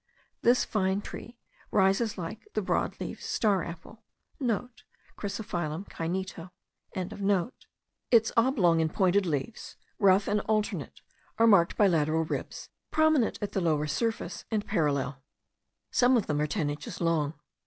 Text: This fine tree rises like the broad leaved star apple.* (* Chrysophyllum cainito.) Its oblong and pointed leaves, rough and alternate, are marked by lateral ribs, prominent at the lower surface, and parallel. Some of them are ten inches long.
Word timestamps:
This 0.41 0.65
fine 0.65 1.01
tree 1.01 1.37
rises 1.69 2.17
like 2.17 2.47
the 2.55 2.61
broad 2.63 2.99
leaved 2.99 3.21
star 3.21 3.63
apple.* 3.63 4.01
(* 4.23 4.41
Chrysophyllum 5.15 5.89
cainito.) 5.89 6.49
Its 8.09 8.31
oblong 8.35 8.81
and 8.81 8.91
pointed 8.91 9.27
leaves, 9.27 9.75
rough 9.99 10.27
and 10.27 10.39
alternate, 10.47 11.01
are 11.37 11.45
marked 11.45 11.77
by 11.77 11.85
lateral 11.85 12.25
ribs, 12.25 12.69
prominent 12.89 13.37
at 13.43 13.51
the 13.51 13.61
lower 13.61 13.85
surface, 13.85 14.43
and 14.49 14.65
parallel. 14.65 15.21
Some 15.91 16.17
of 16.17 16.25
them 16.25 16.41
are 16.41 16.47
ten 16.47 16.71
inches 16.71 16.99
long. 16.99 17.35